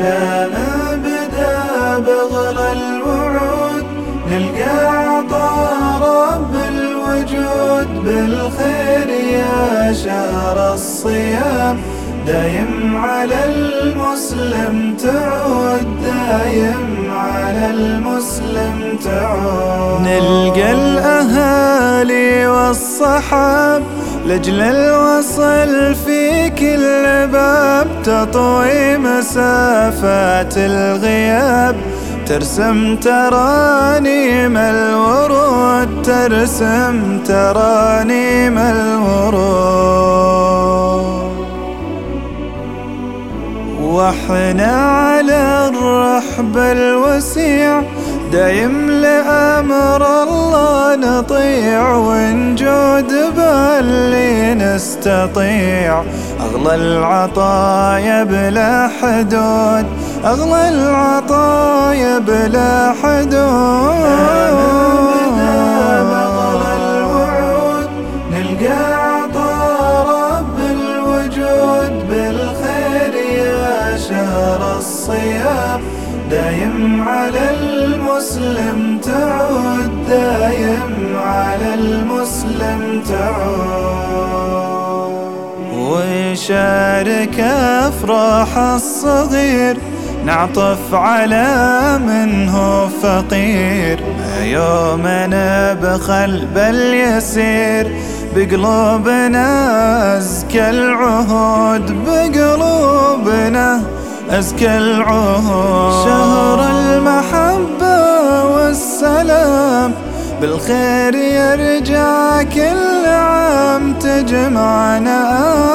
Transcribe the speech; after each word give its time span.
لا 0.00 0.46
نبدا 0.56 1.54
بغل 2.06 2.58
الوعود 2.58 3.84
نلقى 4.30 4.76
عطا 5.08 5.50
رب 6.08 6.54
الوجود. 6.54 7.88
بالخير 8.04 9.08
يا 9.38 9.92
شهر 9.92 10.74
الصيام 10.74 11.76
دايم 12.26 12.96
على 12.96 13.38
المسلم 13.44 14.96
تعود 15.04 15.86
دايم 16.02 17.10
على 17.10 17.64
المسلم 17.70 18.76
تعود. 19.04 20.00
نلقى 20.00 20.72
الأهل 20.72 21.49
والصحاب 22.70 23.82
لجل 24.26 24.60
الوصل 24.60 25.94
في 25.94 26.50
كل 26.50 27.26
باب 27.32 27.86
تطوي 28.04 28.98
مسافات 28.98 30.54
الغياب. 30.56 31.76
ترسم 32.26 32.96
ترانيم 32.96 34.56
الورود 34.56 36.02
ترسم 36.02 37.18
ترانيم 37.26 38.58
الورود. 38.58 40.10
وإحنا 43.82 44.72
على 44.76 45.70
الرحب 45.70 46.56
الوسيع 46.56 47.82
دايم 48.32 48.90
لأمر 48.90 50.22
الله 50.22 50.96
نطيع 50.96 51.94
ونجود 51.94 53.12
باللي 53.36 54.54
نستطيع. 54.54 56.02
أغلى 56.40 56.74
العطايا 56.74 58.24
بلا 58.24 58.90
حدود 59.02 59.86
أغلى 60.24 60.68
العطايا 60.68 62.18
بلا 62.18 62.94
حدود. 63.02 64.20
الصيام. 74.80 75.99
دايم 76.30 77.08
على 77.08 77.50
المسلم 77.50 78.98
تعود 79.02 79.90
دايم 80.08 81.16
على 81.16 81.74
المسلم 81.74 83.02
تعود. 83.08 84.30
ويشارك 85.74 87.40
أفراح 87.40 88.58
الصغير 88.58 89.76
نعطف 90.24 90.94
على 90.94 91.48
من 92.06 92.48
هو 92.48 92.88
فقير. 93.02 94.00
يومنا 94.42 95.72
بخل 95.72 96.46
بل 96.54 96.94
يسير 96.94 97.96
بقلوبنا 98.36 99.46
أزكى 100.18 100.70
العهود 100.70 102.04
بقلوبنا 102.06 103.82
أزكى 104.30 104.78
العهود 104.78 106.04
شهر 106.04 106.60
المحبة 106.70 108.44
والسلام 108.44 109.94
بالخير 110.40 111.14
يرجع 111.14 112.42
كل 112.42 113.06
عام 113.06 113.92
تجمعنا 113.92 115.18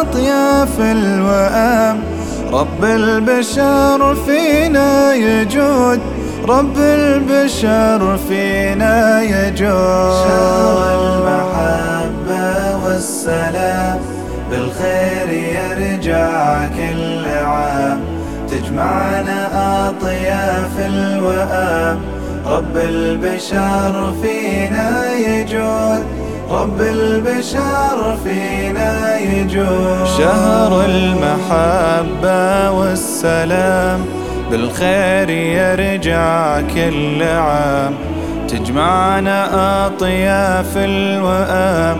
أطياف 0.00 0.80
الوئام. 0.80 2.00
رب 2.52 2.84
البشر 2.84 4.14
فينا 4.26 5.14
يجود. 5.14 6.00
رب 6.48 6.78
البشر 6.78 8.18
فينا 8.28 9.22
يجود. 9.22 10.12
شهر 10.28 10.78
المحبة 11.00 12.76
والسلام 12.84 14.00
بالخير 14.50 15.28
يرجع 15.28 16.66
كل 16.66 17.24
عام 17.44 18.11
تجمعنا 18.52 19.40
أطياف 19.88 20.78
الوئام 20.78 22.00
رب 22.46 22.76
البشر 22.76 24.12
فينا 24.22 25.12
يجود. 25.14 26.02
رب 26.50 26.80
البشر 26.80 28.16
فينا 28.24 29.18
يجود. 29.18 30.06
شهر 30.18 30.84
المحبة 30.84 32.70
والسلام 32.70 34.00
بالخير 34.50 35.30
يرجع 35.30 36.60
كل 36.60 37.22
عام. 37.22 37.94
تجمعنا 38.48 39.86
أطياف 39.86 40.76
الوئام 40.76 41.96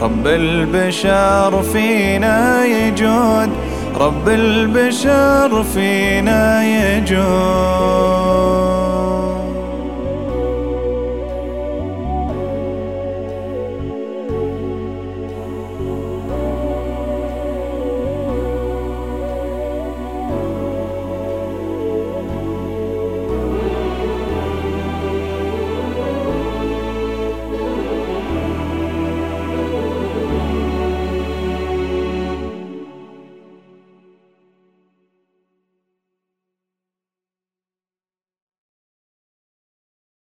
رب 0.00 0.26
البشر 0.26 1.62
فينا 1.72 2.64
يجود. 2.64 3.48
رب 3.94 4.28
البشر 4.28 5.62
فينا 5.62 6.64
يجور 6.64 7.14